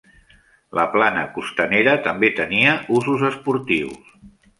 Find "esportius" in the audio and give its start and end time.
3.29-4.09